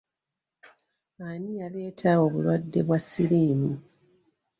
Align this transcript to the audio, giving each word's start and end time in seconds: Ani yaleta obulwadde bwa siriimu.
Ani 1.27 1.51
yaleta 1.59 2.09
obulwadde 2.23 2.79
bwa 2.87 2.99
siriimu. 3.07 3.71